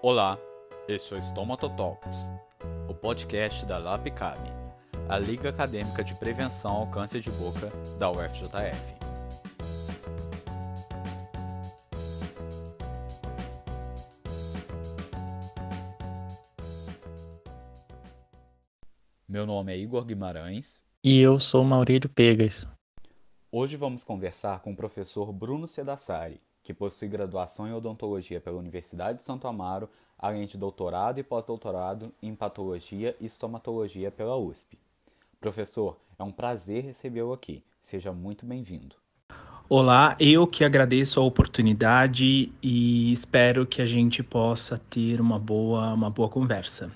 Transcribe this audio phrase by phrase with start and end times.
[0.00, 0.38] Olá,
[0.86, 2.30] este é o Stomato Talks,
[2.88, 4.38] o podcast da LAPCAB,
[5.08, 7.68] a Liga Acadêmica de Prevenção ao Câncer de Boca
[7.98, 8.94] da UFJF.
[19.28, 20.84] Meu nome é Igor Guimarães.
[21.02, 22.68] E eu sou Maurílio Pegas.
[23.50, 29.20] Hoje vamos conversar com o professor Bruno Sedassari, que possui graduação em odontologia pela Universidade
[29.20, 34.78] de Santo Amaro, além de doutorado e pós-doutorado em patologia e estomatologia pela USP.
[35.40, 37.64] Professor, é um prazer recebê-lo aqui.
[37.80, 38.96] Seja muito bem-vindo.
[39.66, 45.94] Olá, eu que agradeço a oportunidade e espero que a gente possa ter uma boa,
[45.94, 46.92] uma boa conversa.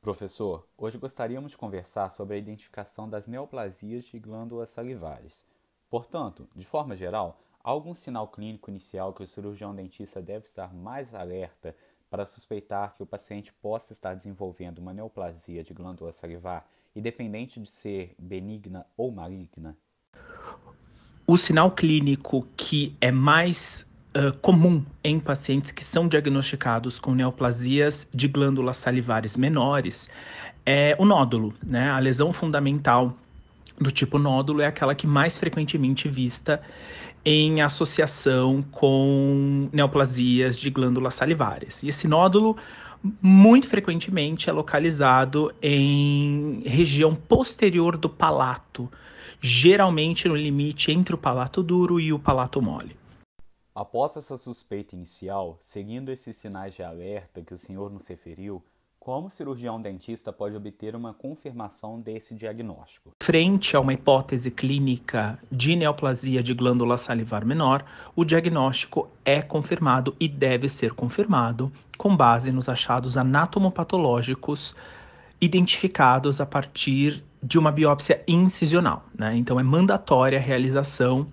[0.00, 5.46] Professor, hoje gostaríamos de conversar sobre a identificação das neoplasias de glândulas salivares.
[5.88, 11.14] Portanto, de forma geral, Algum sinal clínico inicial que o cirurgião dentista deve estar mais
[11.14, 11.74] alerta
[12.08, 17.68] para suspeitar que o paciente possa estar desenvolvendo uma neoplasia de glândula salivar, independente de
[17.68, 19.76] ser benigna ou maligna?
[21.26, 23.86] O sinal clínico que é mais
[24.16, 30.08] uh, comum em pacientes que são diagnosticados com neoplasias de glândulas salivares menores
[30.64, 31.90] é o nódulo, né?
[31.90, 33.14] A lesão fundamental
[33.80, 36.60] do tipo nódulo é aquela que mais frequentemente vista
[37.24, 41.82] em associação com neoplasias de glândulas salivares.
[41.82, 42.56] E esse nódulo
[43.22, 48.90] muito frequentemente é localizado em região posterior do palato,
[49.40, 52.96] geralmente no limite entre o palato duro e o palato mole.
[53.74, 58.60] Após essa suspeita inicial, seguindo esses sinais de alerta que o senhor nos referiu,
[59.08, 63.12] como cirurgião dentista pode obter uma confirmação desse diagnóstico?
[63.22, 70.14] Frente a uma hipótese clínica de neoplasia de glândula salivar menor, o diagnóstico é confirmado
[70.20, 74.76] e deve ser confirmado com base nos achados anatomopatológicos
[75.40, 79.06] identificados a partir de uma biópsia incisional.
[79.18, 79.38] Né?
[79.38, 81.26] Então, é mandatória a realização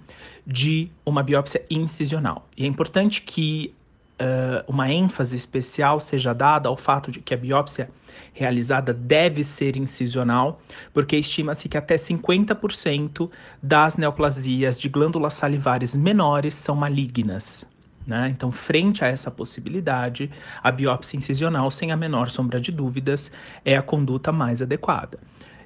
[0.48, 2.48] de uma biópsia incisional.
[2.56, 3.76] E é importante que
[4.20, 7.90] uh, uma ênfase especial seja dada ao fato de que a biópsia
[8.34, 10.62] realizada deve ser incisional,
[10.94, 13.30] porque estima-se que até 50%
[13.62, 17.66] das neoplasias de glândulas salivares menores são malignas.
[18.06, 18.30] Né?
[18.30, 20.30] Então, frente a essa possibilidade,
[20.62, 23.32] a biópsia incisional, sem a menor sombra de dúvidas,
[23.64, 25.20] é a conduta mais adequada.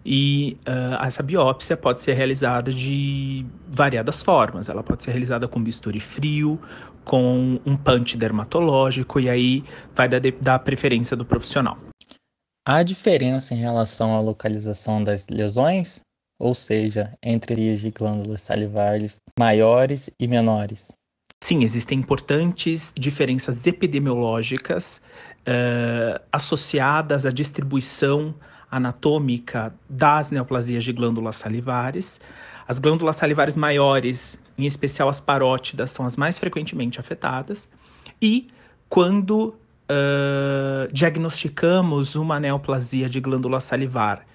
[0.06, 4.70] E uh, essa biópsia pode ser realizada de variadas formas.
[4.70, 6.60] Ela pode ser realizada com bisturi frio,
[7.04, 9.64] com um punch dermatológico, e aí
[9.96, 11.78] vai dar, da preferência do profissional.
[12.68, 16.02] Há diferença em relação à localização das lesões?
[16.40, 20.94] Ou seja, entre as de glândulas salivares maiores e menores?
[21.44, 25.02] Sim, existem importantes diferenças epidemiológicas
[25.40, 28.36] uh, associadas à distribuição
[28.72, 32.20] anatômica das neoplasias de glândulas salivares.
[32.68, 37.68] As glândulas salivares maiores, em especial as parótidas, são as mais frequentemente afetadas.
[38.22, 38.48] E
[38.88, 39.56] quando
[39.90, 44.26] uh, diagnosticamos uma neoplasia de glândula salivar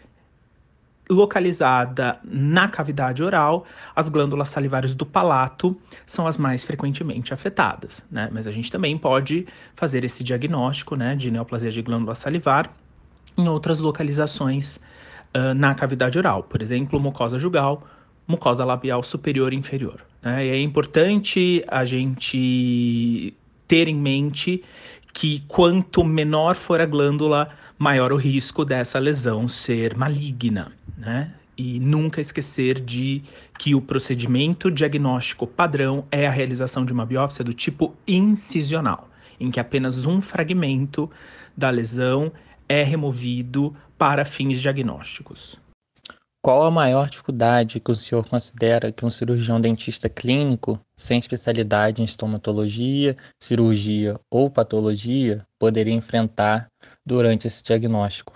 [1.09, 8.31] localizada na cavidade oral, as glândulas salivares do palato são as mais frequentemente afetadas, né?
[8.33, 12.71] Mas a gente também pode fazer esse diagnóstico, né, de neoplasia de glândula salivar
[13.37, 14.77] em outras localizações
[15.35, 17.87] uh, na cavidade oral, por exemplo, mucosa jugal,
[18.27, 20.01] mucosa labial superior e inferior.
[20.23, 20.47] Né?
[20.47, 23.35] E é importante a gente
[23.67, 24.63] ter em mente
[25.13, 31.33] que quanto menor for a glândula, maior o risco dessa lesão ser maligna, né?
[31.57, 33.23] E nunca esquecer de
[33.57, 39.09] que o procedimento diagnóstico padrão é a realização de uma biópsia do tipo incisional,
[39.39, 41.09] em que apenas um fragmento
[41.57, 42.33] da lesão
[42.69, 45.57] é removido para fins diagnósticos.
[46.45, 52.03] Qual a maior dificuldade que o senhor considera que um cirurgião dentista clínico, sem especialidade
[52.03, 56.67] em estomatologia, cirurgia ou patologia, poderia enfrentar
[57.07, 58.35] durante esse diagnóstico?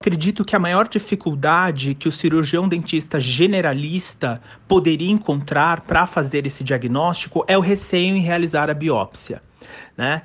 [0.00, 6.62] Acredito que a maior dificuldade que o cirurgião dentista generalista poderia encontrar para fazer esse
[6.64, 9.40] diagnóstico é o receio em realizar a biópsia.
[9.96, 10.22] Né?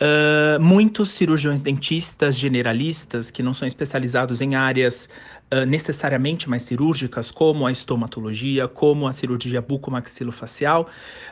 [0.00, 5.08] Uh, muitos cirurgiões dentistas generalistas que não são especializados em áreas
[5.52, 10.88] uh, necessariamente mais cirúrgicas, como a estomatologia, como a cirurgia bucomaxilofacial,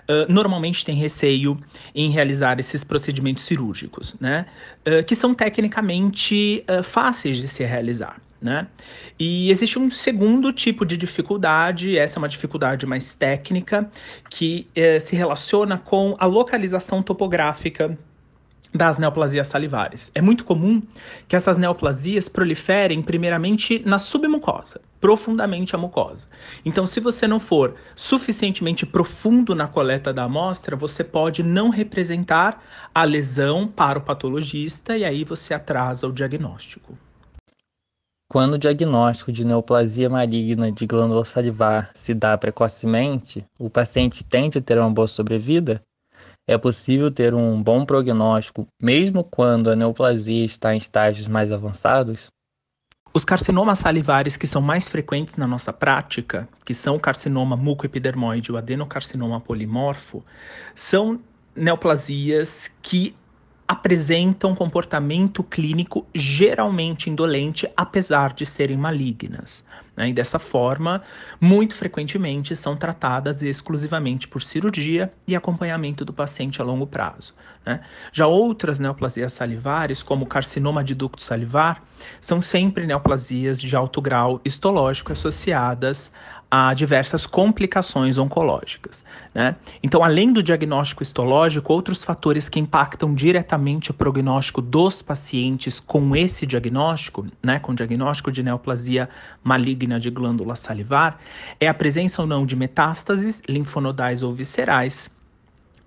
[0.09, 1.59] uh, normalmente têm receio
[1.95, 4.47] em realizar esses procedimentos cirúrgicos, né?
[5.07, 8.21] que são tecnicamente fáceis de se realizar.
[8.43, 8.67] Né?
[9.17, 13.89] E existe um segundo tipo de dificuldade, essa é uma dificuldade mais técnica,
[14.29, 17.97] que eh, se relaciona com a localização topográfica
[18.75, 20.11] das neoplasias salivares.
[20.15, 20.83] É muito comum
[21.29, 26.27] que essas neoplasias proliferem primeiramente na submucosa, profundamente a mucosa.
[26.65, 32.65] Então, se você não for suficientemente profundo na coleta da amostra, você pode não representar
[32.95, 36.97] a lesão para o patologista e aí você atrasa o diagnóstico.
[38.33, 44.57] Quando o diagnóstico de neoplasia maligna de glândula salivar se dá precocemente, o paciente tende
[44.57, 45.83] a ter uma boa sobrevida?
[46.49, 52.29] É possível ter um bom prognóstico mesmo quando a neoplasia está em estágios mais avançados?
[53.13, 58.51] Os carcinomas salivares que são mais frequentes na nossa prática, que são o carcinoma mucoepidermoide
[58.51, 60.25] e o adenocarcinoma polimorfo,
[60.75, 61.21] são
[61.55, 63.15] neoplasias que
[63.73, 69.65] apresentam comportamento clínico geralmente indolente, apesar de serem malignas.
[69.97, 70.11] Né?
[70.11, 71.03] E dessa forma,
[71.41, 77.35] muito frequentemente são tratadas exclusivamente por cirurgia e acompanhamento do paciente a longo prazo.
[77.65, 77.81] Né?
[78.13, 81.83] Já outras neoplasias salivares, como carcinoma de ducto salivar,
[82.21, 86.13] são sempre neoplasias de alto grau histológico associadas
[86.55, 89.03] a diversas complicações oncológicas.
[89.35, 89.57] Né?
[89.83, 96.15] Então, além do diagnóstico histológico, outros fatores que impactam diretamente o prognóstico dos pacientes com
[96.15, 99.09] esse diagnóstico, né, com diagnóstico de neoplasia
[99.43, 101.19] maligna de glândula salivar,
[101.59, 105.11] é a presença ou não de metástases linfonodais ou viscerais,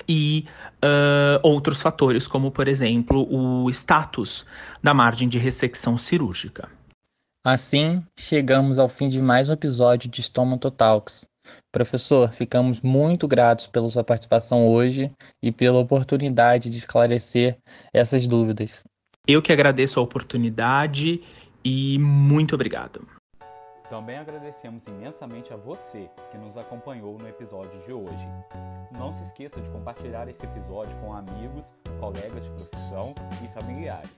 [0.07, 0.45] e
[0.83, 4.45] uh, outros fatores, como por exemplo o status
[4.81, 6.69] da margem de ressecção cirúrgica.
[7.45, 11.27] Assim, chegamos ao fim de mais um episódio de Talks.
[11.71, 15.11] Professor, ficamos muito gratos pela sua participação hoje
[15.43, 17.55] e pela oportunidade de esclarecer
[17.93, 18.83] essas dúvidas.
[19.27, 21.21] Eu que agradeço a oportunidade
[21.63, 23.07] e muito obrigado.
[23.91, 28.27] Também agradecemos imensamente a você que nos acompanhou no episódio de hoje.
[28.91, 33.13] Não se esqueça de compartilhar esse episódio com amigos, colegas de profissão
[33.43, 34.09] e familiares.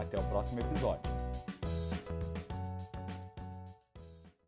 [0.00, 1.55] Até o próximo episódio.